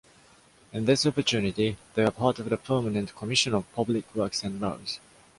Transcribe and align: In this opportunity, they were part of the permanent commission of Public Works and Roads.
In 0.73 0.85
this 0.85 1.05
opportunity, 1.05 1.77
they 1.93 2.03
were 2.03 2.09
part 2.09 2.39
of 2.39 2.49
the 2.49 2.57
permanent 2.57 3.15
commission 3.15 3.53
of 3.53 3.71
Public 3.75 4.03
Works 4.15 4.41
and 4.41 4.59
Roads. 4.59 4.99